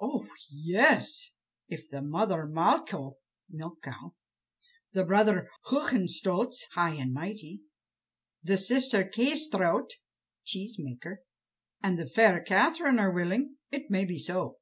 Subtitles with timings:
[0.00, 1.34] "Oh, yes!
[1.68, 3.16] if the mother Malcho
[3.50, 4.14] (Milk Cow),
[4.92, 7.60] the brother Hohenstolz (High and Mighty),
[8.42, 9.90] the sister Kâsetraut
[10.42, 11.22] (Cheese maker),
[11.82, 14.56] and the fair Catherine are willing, it may be so."